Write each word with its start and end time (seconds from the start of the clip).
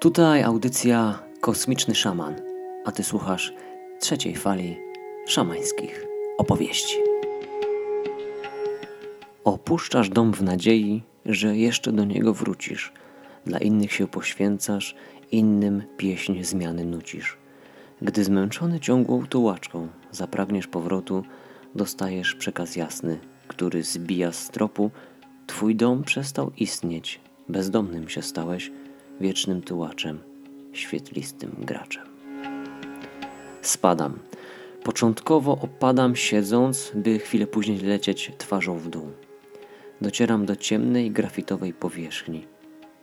Tutaj 0.00 0.42
audycja 0.42 1.18
Kosmiczny 1.40 1.94
Szaman, 1.94 2.34
a 2.84 2.92
ty 2.92 3.02
słuchasz 3.02 3.52
trzeciej 4.00 4.36
fali 4.36 4.76
szamańskich 5.26 6.06
opowieści. 6.38 6.96
Opuszczasz 9.44 10.08
dom 10.08 10.32
w 10.32 10.42
nadziei, 10.42 11.02
że 11.26 11.56
jeszcze 11.56 11.92
do 11.92 12.04
niego 12.04 12.34
wrócisz. 12.34 12.92
Dla 13.46 13.58
innych 13.58 13.92
się 13.92 14.08
poświęcasz, 14.08 14.94
innym 15.32 15.82
pieśń 15.96 16.42
zmiany 16.42 16.84
nucisz. 16.84 17.36
Gdy 18.02 18.24
zmęczony 18.24 18.80
ciągłą 18.80 19.26
tułaczką 19.26 19.88
zapragniesz 20.10 20.66
powrotu, 20.66 21.24
dostajesz 21.74 22.34
przekaz 22.34 22.76
jasny, 22.76 23.18
który 23.48 23.82
zbija 23.82 24.32
z 24.32 24.50
tropu. 24.50 24.90
Twój 25.46 25.76
dom 25.76 26.04
przestał 26.04 26.52
istnieć, 26.56 27.20
bezdomnym 27.48 28.08
się 28.08 28.22
stałeś, 28.22 28.70
wiecznym 29.20 29.62
tułaczem, 29.62 30.18
świetlistym 30.72 31.56
graczem. 31.58 32.02
Spadam. 33.62 34.18
Początkowo 34.84 35.52
opadam 35.52 36.16
siedząc, 36.16 36.92
by 36.94 37.18
chwilę 37.18 37.46
później 37.46 37.78
lecieć 37.78 38.32
twarzą 38.38 38.78
w 38.78 38.88
dół. 38.88 39.10
Docieram 40.00 40.46
do 40.46 40.56
ciemnej, 40.56 41.10
grafitowej 41.10 41.72
powierzchni. 41.72 42.46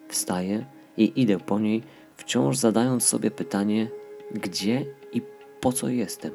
Wstaję 0.08 0.66
i 0.98 1.22
idę 1.22 1.38
po 1.38 1.60
niej, 1.60 1.84
wciąż 2.18 2.58
zadając 2.58 3.04
sobie 3.04 3.32
pytanie, 3.32 3.88
gdzie 4.32 4.86
i 5.14 5.22
po 5.62 5.72
co 5.72 5.90
jestem. 5.90 6.32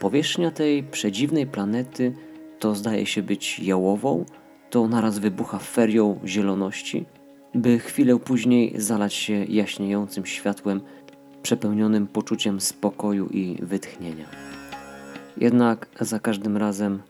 Powierzchnia 0.00 0.50
tej 0.50 0.82
przedziwnej 0.82 1.46
planety 1.46 2.12
to 2.58 2.74
zdaje 2.74 3.06
się 3.06 3.22
być 3.22 3.58
jałową, 3.58 4.24
to 4.70 4.88
naraz 4.88 5.18
wybucha 5.18 5.58
ferią 5.58 6.20
zieloności, 6.24 7.04
by 7.56 7.78
chwilę 7.78 8.18
później 8.18 8.74
zalać 8.76 9.14
się 9.14 9.44
jaśniejącym 9.44 10.26
światłem, 10.26 10.80
przepełnionym 11.42 12.06
poczuciem 12.06 12.60
spokoju 12.60 13.26
i 13.26 13.58
wytchnienia. 13.62 14.26
Jednak 15.36 15.88
za 16.00 16.20
każdym 16.20 16.56
razem 16.56 17.02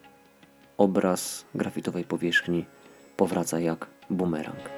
obraz 0.79 1.45
grafitowej 1.55 2.05
powierzchni 2.05 2.65
powraca 3.17 3.61
jak 3.61 3.87
bumerang. 4.11 4.71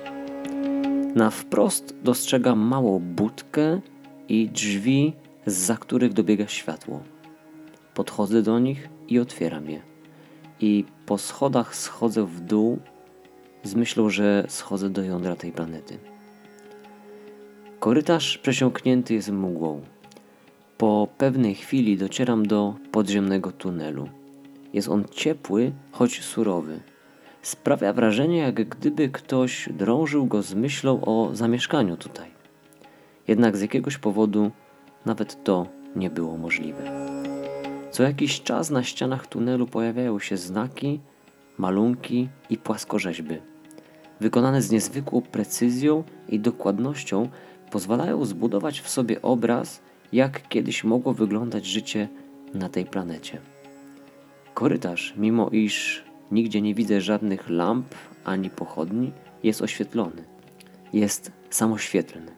Na 1.14 1.30
wprost 1.30 1.94
dostrzegam 2.02 2.58
małą 2.58 2.98
budkę 2.98 3.80
i 4.28 4.48
drzwi, 4.48 5.12
za 5.46 5.76
których 5.76 6.12
dobiega 6.12 6.48
światło. 6.48 7.02
Podchodzę 7.94 8.42
do 8.42 8.58
nich 8.58 8.88
i 9.08 9.18
otwieram 9.18 9.70
je. 9.70 9.82
I 10.60 10.84
po 11.06 11.18
schodach 11.18 11.76
schodzę 11.76 12.26
w 12.26 12.40
dół 12.40 12.78
z 13.62 13.74
myślą, 13.74 14.10
że 14.10 14.44
schodzę 14.48 14.90
do 14.90 15.02
jądra 15.02 15.36
tej 15.36 15.52
planety. 15.52 15.98
Korytarz 17.80 18.38
przesiąknięty 18.38 19.14
jest 19.14 19.30
mgłą. 19.30 19.80
Po 20.78 21.08
pewnej 21.18 21.54
chwili 21.54 21.96
docieram 21.96 22.46
do 22.46 22.74
podziemnego 22.92 23.52
tunelu. 23.52 24.08
Jest 24.72 24.88
on 24.88 25.04
ciepły, 25.10 25.72
choć 25.92 26.22
surowy. 26.22 26.80
Sprawia 27.42 27.92
wrażenie, 27.92 28.38
jak 28.38 28.68
gdyby 28.68 29.08
ktoś 29.08 29.68
drążył 29.72 30.26
go 30.26 30.42
z 30.42 30.54
myślą 30.54 31.00
o 31.00 31.30
zamieszkaniu 31.32 31.96
tutaj. 31.96 32.30
Jednak 33.28 33.56
z 33.56 33.60
jakiegoś 33.60 33.98
powodu 33.98 34.50
nawet 35.06 35.44
to 35.44 35.66
nie 35.96 36.10
było 36.10 36.36
możliwe. 36.36 36.82
Co 37.90 38.02
jakiś 38.02 38.42
czas 38.42 38.70
na 38.70 38.82
ścianach 38.82 39.26
tunelu 39.26 39.66
pojawiają 39.66 40.18
się 40.18 40.36
znaki, 40.36 41.00
malunki 41.58 42.28
i 42.50 42.56
płaskorzeźby. 42.56 43.34
Wykonane 44.20 44.62
z 44.62 44.70
niezwykłą 44.70 45.22
precyzją 45.22 46.04
i 46.28 46.40
dokładnością 46.40 47.28
pozwalają 47.70 48.24
zbudować 48.24 48.80
w 48.80 48.88
sobie 48.88 49.22
obraz, 49.22 49.80
jak 50.12 50.48
kiedyś 50.48 50.84
mogło 50.84 51.14
wyglądać 51.14 51.66
życie 51.66 52.08
na 52.54 52.68
tej 52.68 52.84
planecie. 52.84 53.40
Korytarz, 54.54 55.14
mimo 55.16 55.50
iż 55.50 56.04
nigdzie 56.32 56.60
nie 56.60 56.74
widzę 56.74 57.00
żadnych 57.00 57.50
lamp 57.50 57.94
ani 58.24 58.50
pochodni, 58.50 59.12
jest 59.42 59.62
oświetlony. 59.62 60.24
Jest 60.92 61.32
samoświetlny. 61.50 62.32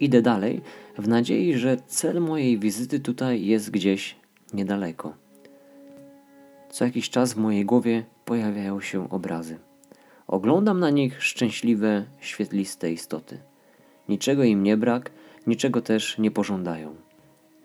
Idę 0.00 0.22
dalej 0.22 0.60
w 0.98 1.08
nadziei, 1.08 1.54
że 1.54 1.76
cel 1.86 2.20
mojej 2.20 2.58
wizyty 2.58 3.00
tutaj 3.00 3.44
jest 3.44 3.70
gdzieś 3.70 4.16
niedaleko. 4.54 5.14
Co 6.70 6.84
jakiś 6.84 7.10
czas 7.10 7.32
w 7.32 7.36
mojej 7.36 7.64
głowie 7.64 8.04
pojawiają 8.28 8.80
się 8.80 9.10
obrazy. 9.10 9.58
Oglądam 10.26 10.80
na 10.80 10.90
nich 10.90 11.22
szczęśliwe, 11.22 12.04
świetliste 12.20 12.92
istoty. 12.92 13.38
Niczego 14.08 14.44
im 14.44 14.62
nie 14.62 14.76
brak, 14.76 15.10
niczego 15.46 15.80
też 15.80 16.18
nie 16.18 16.30
pożądają. 16.30 16.94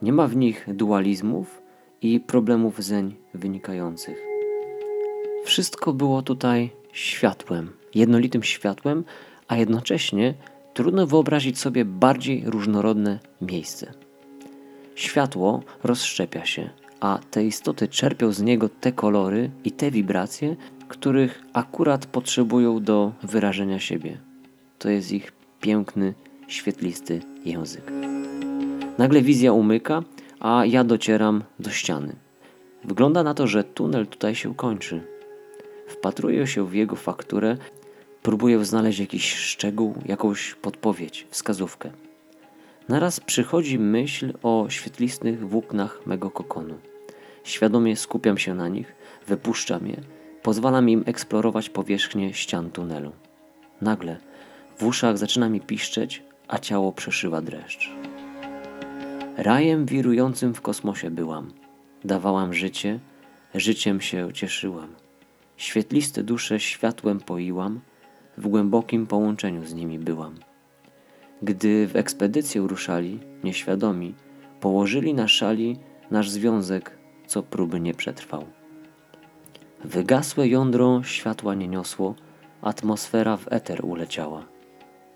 Nie 0.01 0.13
ma 0.13 0.27
w 0.27 0.35
nich 0.35 0.67
dualizmów 0.73 1.61
i 2.01 2.19
problemów 2.19 2.83
zeń 2.83 3.15
wynikających. 3.33 4.17
Wszystko 5.45 5.93
było 5.93 6.21
tutaj 6.21 6.69
światłem, 6.93 7.71
jednolitym 7.95 8.43
światłem, 8.43 9.03
a 9.47 9.55
jednocześnie 9.55 10.33
trudno 10.73 11.07
wyobrazić 11.07 11.59
sobie 11.59 11.85
bardziej 11.85 12.43
różnorodne 12.45 13.19
miejsce. 13.41 13.93
Światło 14.95 15.63
rozszczepia 15.83 16.45
się, 16.45 16.69
a 17.03 17.19
te 17.31 17.43
istoty 17.43 17.87
czerpią 17.87 18.31
z 18.31 18.41
niego 18.41 18.69
te 18.69 18.91
kolory 18.91 19.51
i 19.63 19.71
te 19.71 19.91
wibracje, 19.91 20.55
których 20.87 21.43
akurat 21.53 22.05
potrzebują 22.05 22.83
do 22.83 23.11
wyrażenia 23.23 23.79
siebie. 23.79 24.17
To 24.79 24.89
jest 24.89 25.11
ich 25.11 25.31
piękny, 25.61 26.13
świetlisty 26.47 27.21
język. 27.45 27.91
Nagle 28.97 29.21
wizja 29.21 29.53
umyka, 29.53 30.03
a 30.39 30.65
ja 30.65 30.83
docieram 30.83 31.43
do 31.59 31.69
ściany. 31.69 32.15
Wygląda 32.83 33.23
na 33.23 33.33
to, 33.33 33.47
że 33.47 33.63
tunel 33.63 34.07
tutaj 34.07 34.35
się 34.35 34.55
kończy. 34.55 35.01
Wpatruję 35.87 36.47
się 36.47 36.67
w 36.67 36.73
jego 36.73 36.95
fakturę, 36.95 37.57
próbuję 38.21 38.65
znaleźć 38.65 38.99
jakiś 38.99 39.35
szczegół, 39.35 39.93
jakąś 40.05 40.55
podpowiedź, 40.55 41.27
wskazówkę. 41.29 41.91
Naraz 42.89 43.19
przychodzi 43.19 43.79
myśl 43.79 44.33
o 44.43 44.65
świetlistych 44.69 45.47
włóknach 45.49 46.01
mego 46.05 46.29
kokonu. 46.31 46.92
Świadomie 47.43 47.95
skupiam 47.95 48.37
się 48.37 48.55
na 48.55 48.67
nich, 48.67 48.95
wypuszczam 49.27 49.87
je, 49.87 49.97
pozwalam 50.43 50.89
im 50.89 51.03
eksplorować 51.05 51.69
powierzchnię 51.69 52.33
ścian 52.33 52.71
tunelu. 52.71 53.11
Nagle 53.81 54.17
w 54.77 54.83
uszach 54.83 55.17
zaczyna 55.17 55.49
mi 55.49 55.61
piszczeć, 55.61 56.23
a 56.47 56.59
ciało 56.59 56.91
przeszywa 56.91 57.41
dreszcz. 57.41 57.89
Rajem 59.37 59.85
wirującym 59.85 60.53
w 60.53 60.61
kosmosie 60.61 61.11
byłam. 61.11 61.51
Dawałam 62.05 62.53
życie, 62.53 62.99
życiem 63.55 64.01
się 64.01 64.33
cieszyłam. 64.33 64.87
Świetliste 65.57 66.23
dusze 66.23 66.59
światłem 66.59 67.19
poiłam, 67.19 67.79
w 68.37 68.47
głębokim 68.47 69.07
połączeniu 69.07 69.65
z 69.65 69.73
nimi 69.73 69.99
byłam. 69.99 70.35
Gdy 71.41 71.87
w 71.87 71.95
ekspedycję 71.95 72.61
ruszali, 72.61 73.19
nieświadomi, 73.43 74.15
położyli 74.59 75.13
na 75.13 75.27
szali 75.27 75.79
nasz 76.11 76.29
związek, 76.29 76.97
co 77.27 77.43
próby 77.43 77.79
nie 77.79 77.93
przetrwał. 77.93 78.45
Wygasłe 79.83 80.47
jądro 80.47 81.03
światła 81.03 81.55
nie 81.55 81.67
niosło, 81.67 82.15
atmosfera 82.61 83.37
w 83.37 83.51
eter 83.51 83.85
uleciała. 83.85 84.45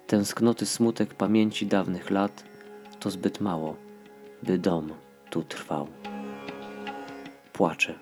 Tęsknoty 0.07 0.65
smutek 0.65 1.13
pamięci 1.13 1.65
dawnych 1.65 2.11
lat 2.11 2.43
to 2.99 3.09
zbyt 3.09 3.41
mało, 3.41 3.75
by 4.43 4.59
dom 4.59 4.89
tu 5.29 5.43
trwał. 5.43 5.87
Płaczę. 7.53 7.93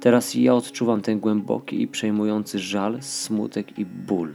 Teraz 0.00 0.34
ja 0.34 0.54
odczuwam 0.54 1.02
ten 1.02 1.20
głęboki 1.20 1.82
i 1.82 1.88
przejmujący 1.88 2.58
żal, 2.58 3.02
smutek 3.02 3.78
i 3.78 3.86
ból. 3.86 4.34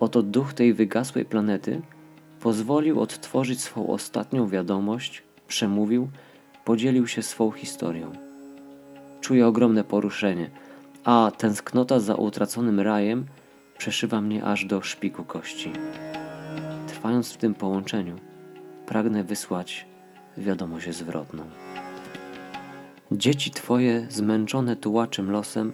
Oto 0.00 0.22
duch 0.22 0.54
tej 0.54 0.74
wygasłej 0.74 1.24
planety 1.24 1.82
pozwolił 2.40 3.00
odtworzyć 3.00 3.60
swą 3.60 3.86
ostatnią 3.86 4.48
wiadomość, 4.48 5.22
przemówił, 5.48 6.08
podzielił 6.66 7.06
się 7.06 7.22
swą 7.22 7.50
historią. 7.50 8.12
Czuję 9.20 9.46
ogromne 9.46 9.84
poruszenie, 9.84 10.50
a 11.04 11.32
tęsknota 11.38 12.00
za 12.00 12.14
utraconym 12.14 12.80
rajem 12.80 13.26
przeszywa 13.78 14.20
mnie 14.20 14.44
aż 14.44 14.64
do 14.64 14.82
szpiku 14.82 15.24
kości. 15.24 15.72
Trwając 16.86 17.32
w 17.32 17.36
tym 17.36 17.54
połączeniu, 17.54 18.16
pragnę 18.86 19.24
wysłać 19.24 19.86
wiadomość 20.36 20.94
zwrotną. 20.94 21.42
Dzieci 23.12 23.50
Twoje, 23.50 24.06
zmęczone 24.10 24.76
tułaczym 24.76 25.30
losem, 25.30 25.72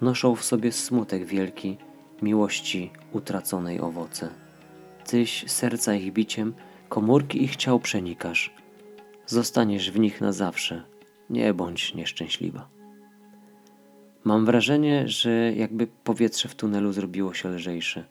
noszą 0.00 0.36
w 0.36 0.44
sobie 0.44 0.72
smutek 0.72 1.24
wielki, 1.24 1.76
miłości 2.22 2.90
utraconej 3.12 3.80
owoce. 3.80 4.28
Tyś 5.06 5.44
serca 5.50 5.94
ich 5.94 6.12
biciem, 6.12 6.54
komórki 6.88 7.44
ich 7.44 7.56
ciał 7.56 7.80
przenikasz. 7.80 8.59
Zostaniesz 9.30 9.90
w 9.90 9.98
nich 9.98 10.20
na 10.20 10.32
zawsze, 10.32 10.82
nie 11.30 11.54
bądź 11.54 11.94
nieszczęśliwa. 11.94 12.68
Mam 14.24 14.46
wrażenie, 14.46 15.08
że 15.08 15.52
jakby 15.52 15.86
powietrze 15.86 16.48
w 16.48 16.54
tunelu 16.54 16.92
zrobiło 16.92 17.34
się 17.34 17.48
lżejsze. 17.48 18.04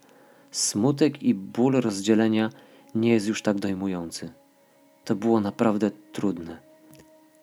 Smutek 0.52 1.24
i 1.24 1.34
ból 1.34 1.74
rozdzielenia 1.74 2.50
nie 2.96 3.10
jest 3.10 3.28
już 3.28 3.42
tak 3.42 3.60
dojmujący. 3.60 4.32
To 5.06 5.16
było 5.16 5.42
naprawdę 5.42 5.92
trudne. 6.12 6.58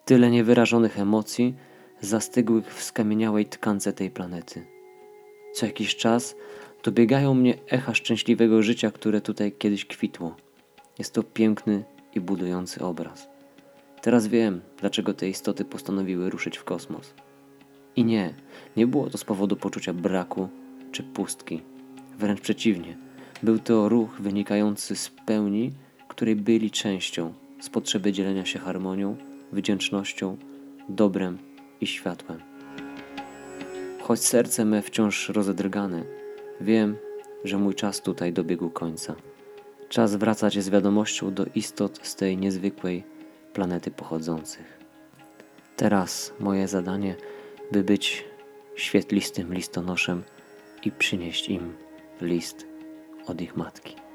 Tyle 0.04 0.30
niewyrażonych 0.30 0.98
emocji 0.98 1.54
zastygłych 2.00 2.74
w 2.74 2.82
skamieniałej 2.82 3.46
tkance 3.46 3.92
tej 3.92 4.10
planety. 4.10 4.66
Co 5.54 5.66
jakiś 5.66 5.96
czas 5.96 6.36
dobiegają 6.84 7.34
mnie 7.34 7.54
echa 7.68 7.94
szczęśliwego 7.94 8.62
życia, 8.62 8.90
które 8.90 9.20
tutaj 9.20 9.52
kiedyś 9.52 9.84
kwitło. 9.84 10.36
Jest 10.98 11.14
to 11.14 11.22
piękny 11.22 11.84
i 12.14 12.20
budujący 12.20 12.84
obraz. 12.84 13.35
Teraz 14.06 14.26
wiem, 14.26 14.60
dlaczego 14.80 15.14
te 15.14 15.28
istoty 15.28 15.64
postanowiły 15.64 16.30
ruszyć 16.30 16.58
w 16.58 16.64
kosmos. 16.64 17.14
I 17.96 18.04
nie, 18.04 18.34
nie 18.76 18.86
było 18.86 19.10
to 19.10 19.18
z 19.18 19.24
powodu 19.24 19.56
poczucia 19.56 19.92
braku 19.92 20.48
czy 20.92 21.02
pustki. 21.02 21.62
Wręcz 22.18 22.40
przeciwnie, 22.40 22.96
był 23.42 23.58
to 23.58 23.88
ruch 23.88 24.20
wynikający 24.20 24.96
z 24.96 25.10
pełni, 25.10 25.72
której 26.08 26.36
byli 26.36 26.70
częścią, 26.70 27.32
z 27.60 27.70
potrzeby 27.70 28.12
dzielenia 28.12 28.44
się 28.44 28.58
harmonią, 28.58 29.16
wdzięcznością, 29.52 30.36
dobrem 30.88 31.38
i 31.80 31.86
światłem. 31.86 32.38
Choć 34.02 34.20
serce 34.20 34.64
me 34.64 34.82
wciąż 34.82 35.28
rozedrgane, 35.28 36.04
wiem, 36.60 36.96
że 37.44 37.58
mój 37.58 37.74
czas 37.74 38.02
tutaj 38.02 38.32
dobiegł 38.32 38.70
końca. 38.70 39.14
Czas 39.88 40.16
wracać 40.16 40.58
z 40.58 40.70
wiadomością 40.70 41.34
do 41.34 41.46
istot 41.54 42.00
z 42.02 42.16
tej 42.16 42.36
niezwykłej 42.36 43.15
planety 43.56 43.90
pochodzących. 43.90 44.78
Teraz 45.76 46.32
moje 46.40 46.68
zadanie, 46.68 47.16
by 47.72 47.84
być 47.84 48.24
świetlistym 48.74 49.54
listonoszem 49.54 50.22
i 50.84 50.92
przynieść 50.92 51.48
im 51.48 51.76
list 52.20 52.66
od 53.26 53.40
ich 53.40 53.56
matki. 53.56 54.05